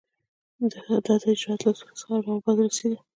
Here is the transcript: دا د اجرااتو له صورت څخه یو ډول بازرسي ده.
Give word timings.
دا 0.71 0.85
د 1.05 1.07
اجرااتو 1.31 1.69
له 1.71 1.77
صورت 1.79 1.95
څخه 1.99 2.09
یو 2.13 2.23
ډول 2.25 2.39
بازرسي 2.45 2.87
ده. 2.91 2.99